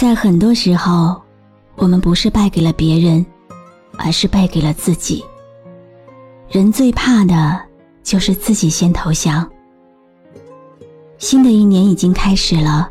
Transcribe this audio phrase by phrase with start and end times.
[0.00, 1.20] 在很多时候，
[1.76, 3.22] 我们不是败给了别人，
[3.98, 5.22] 而是败给了自己。
[6.48, 7.60] 人最怕的
[8.02, 9.46] 就是自己先投降。
[11.18, 12.90] 新的一年已经开始了，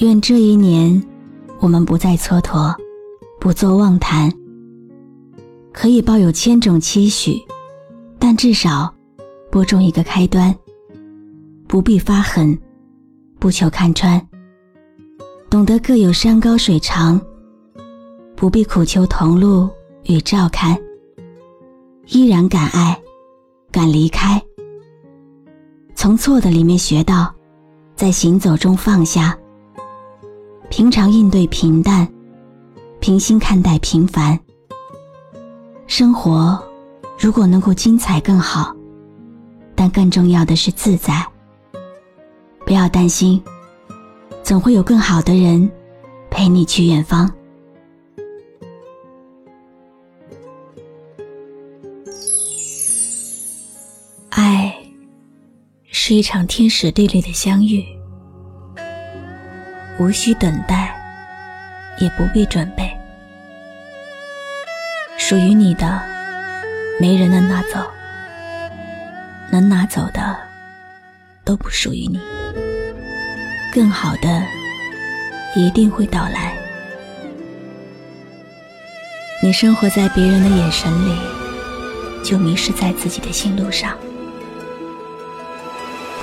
[0.00, 1.02] 愿这一年
[1.60, 2.76] 我们不再蹉跎，
[3.40, 4.30] 不做妄谈。
[5.72, 7.42] 可以抱有千种期许，
[8.18, 8.94] 但至少
[9.50, 10.54] 播种一个开端。
[11.66, 12.58] 不必发狠，
[13.38, 14.20] 不求看穿。
[15.48, 17.20] 懂得各有山高水长，
[18.34, 19.70] 不必苦求同路
[20.04, 20.76] 与照看。
[22.08, 23.00] 依然敢爱，
[23.70, 24.42] 敢离开。
[25.94, 27.32] 从错的里面学到，
[27.94, 29.36] 在行走中放下。
[30.68, 32.06] 平常应对平淡，
[33.00, 34.38] 平心看待平凡。
[35.86, 36.60] 生活
[37.18, 38.74] 如果能够精彩更好，
[39.74, 41.24] 但更重要的是自在。
[42.64, 43.40] 不要担心。
[44.46, 45.68] 总会有更好的人
[46.30, 47.28] 陪你去远方。
[54.30, 54.72] 爱
[55.90, 57.84] 是一场天时地利的相遇，
[59.98, 60.96] 无需等待，
[62.00, 62.88] 也不必准备。
[65.18, 66.00] 属于你的，
[67.00, 67.80] 没人能拿走；
[69.50, 70.38] 能拿走的，
[71.44, 72.20] 都不属于你。
[73.76, 74.42] 更好的
[75.54, 76.56] 一定会到来。
[79.42, 81.14] 你生活在别人的眼神里，
[82.24, 83.94] 就迷失在自己的心路上。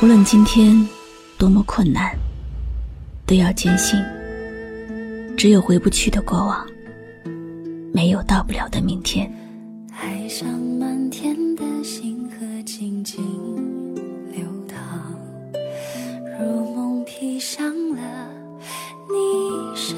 [0.02, 0.76] 无论今天
[1.38, 2.18] 多么困难，
[3.28, 4.04] 都要坚信，
[5.38, 6.66] 只有回不去的过往，
[7.94, 9.32] 没有到不了的明天。
[10.02, 12.13] 爱上满天的星
[17.24, 18.02] 披上了
[19.08, 19.96] 霓裳，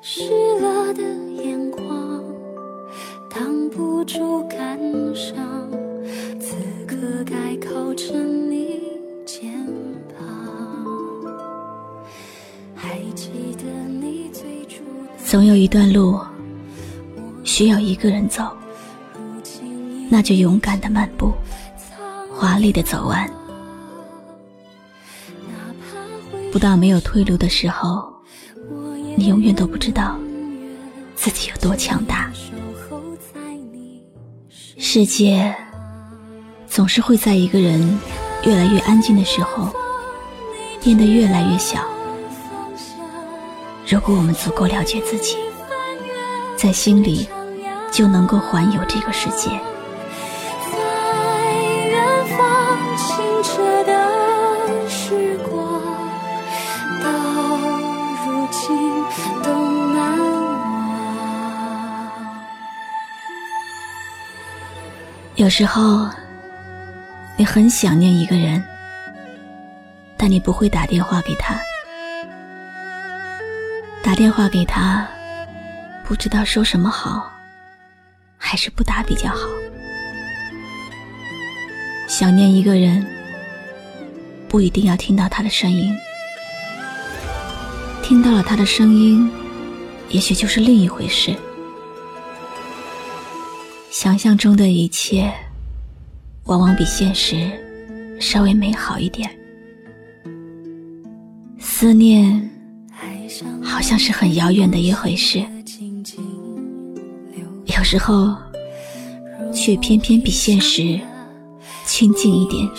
[0.00, 0.22] 湿
[0.60, 2.24] 了的眼眶
[3.28, 4.78] 挡不住感
[5.16, 5.68] 伤，
[6.38, 6.54] 此
[6.86, 6.94] 刻
[7.26, 8.80] 该靠着你
[9.26, 9.52] 肩
[10.16, 11.26] 膀。
[12.76, 14.84] 还记得你最初
[15.26, 16.20] 总有一段路
[17.42, 18.48] 需要一个人走，
[20.08, 21.32] 那就勇敢的漫步，
[22.30, 23.28] 华丽的走完。
[26.50, 28.12] 不到没有退路的时候，
[29.16, 30.18] 你永远都不知道
[31.14, 32.30] 自己有多强大。
[34.78, 35.54] 世界
[36.66, 37.98] 总是会在一个人
[38.44, 39.68] 越来越安静的时候，
[40.82, 41.84] 变得越来越小。
[43.86, 45.36] 如果我们足够了解自己，
[46.56, 47.28] 在心里
[47.90, 49.60] 就能够环游这个世界。
[65.38, 66.10] 有时候，
[67.36, 68.60] 你很想念一个人，
[70.16, 71.56] 但你不会打电话给他。
[74.02, 75.06] 打电话给他，
[76.04, 77.30] 不知道说什么好，
[78.36, 79.46] 还是不打比较好。
[82.08, 83.06] 想念一个人，
[84.48, 85.96] 不一定要听到他的声音。
[88.02, 89.30] 听到了他的声音，
[90.08, 91.32] 也许就是另一回事。
[94.00, 95.28] 想象中的一切，
[96.44, 97.50] 往往比现实
[98.20, 99.28] 稍微美好一点。
[101.58, 102.48] 思念，
[103.60, 105.44] 好像是很遥远的一回事，
[107.76, 108.32] 有时候
[109.52, 111.00] 却偏偏比现实
[111.84, 112.70] 亲近一点。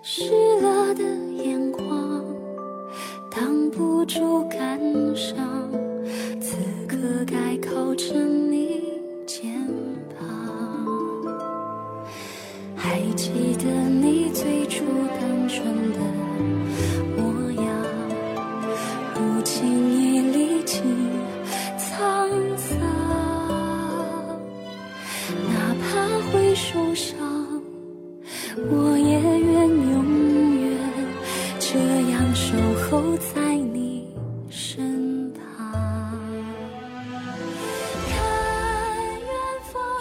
[0.00, 0.30] 失
[0.60, 1.02] 了的
[1.42, 2.24] 眼眶
[3.32, 4.78] 挡不住感
[5.16, 5.53] 伤。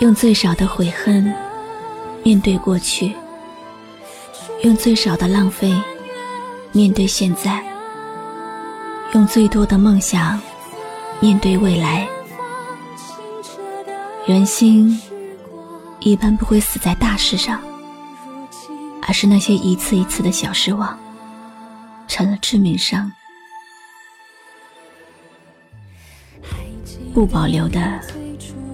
[0.04, 1.34] 用最少的悔恨
[2.26, 3.16] 面对过去，
[4.64, 5.74] 用最少的浪费
[6.74, 7.64] 面对现在，
[9.14, 10.38] 用最多的梦想
[11.22, 12.06] 面对未来。
[14.26, 15.02] 人心
[16.02, 17.62] 一般不会死在大事上，
[19.04, 21.00] 而是那些一次一次的小失望，
[22.10, 23.10] 成了致命伤。
[27.14, 28.02] 不保留的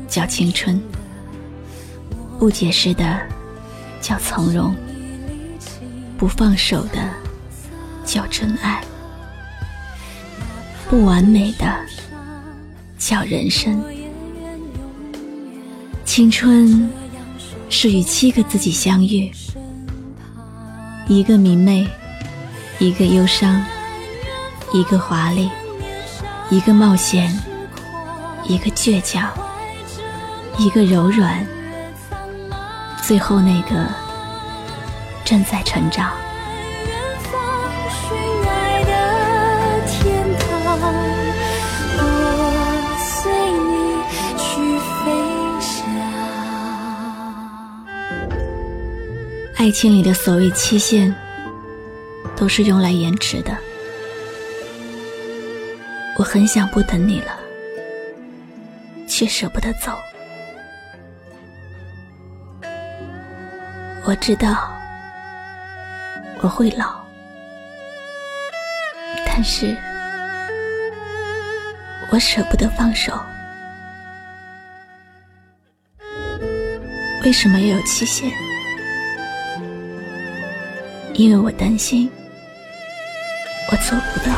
[0.07, 0.81] 叫青春，
[2.39, 3.19] 不解释的
[3.99, 4.73] 叫从容，
[6.17, 7.09] 不放手的
[8.05, 8.81] 叫真爱，
[10.89, 11.65] 不完美的
[12.97, 13.83] 叫人生。
[16.05, 16.89] 青春
[17.69, 19.29] 是与七个自己相遇，
[21.09, 21.85] 一个明媚，
[22.79, 23.61] 一个忧伤，
[24.71, 25.49] 一个华丽，
[26.49, 27.37] 一个冒险，
[28.45, 29.29] 一个倔强，
[30.57, 31.45] 一个柔软，
[33.09, 33.87] 最后那个
[35.25, 36.11] 正在成长。
[49.55, 51.11] 爱情里的所谓期限，
[52.35, 53.57] 都是用来延迟的。
[56.15, 57.39] 我很想不等你了，
[59.07, 59.97] 却舍不得走。
[64.09, 64.75] 我知道
[66.41, 66.99] 我会老，
[69.23, 69.77] 但是
[72.11, 73.13] 我舍不得放手。
[77.23, 78.33] 为什么要有期限？
[81.13, 82.09] 因为我担心
[83.71, 84.35] 我做不到。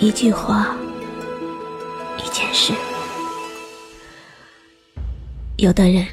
[0.00, 0.76] 一句话，
[2.18, 2.74] 一件事，
[5.56, 6.06] 有的人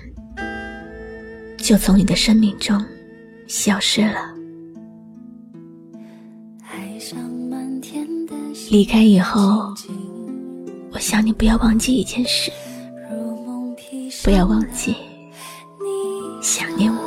[1.71, 2.77] 就从你的生命中
[3.47, 4.35] 消失了。
[8.69, 9.73] 离开以后，
[10.91, 12.51] 我想你不要忘记一件事，
[14.21, 14.93] 不要忘记
[16.41, 16.99] 想念我。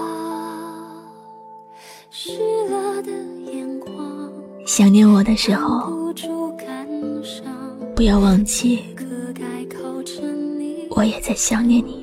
[4.65, 5.93] 想念我的时候，
[7.95, 8.83] 不要忘记。
[10.89, 12.03] 我也在想念你。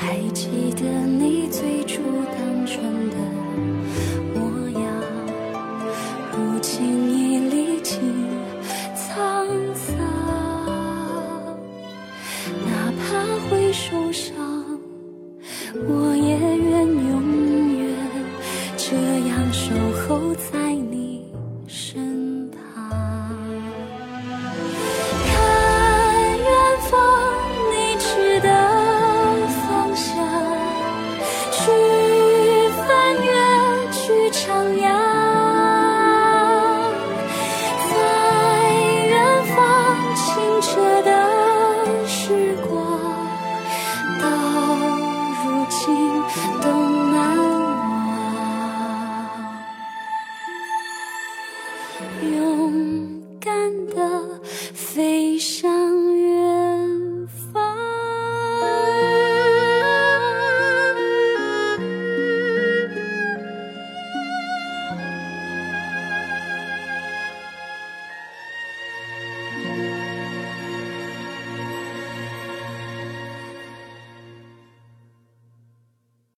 [0.00, 2.00] 还记得你最初
[2.32, 3.16] 单纯的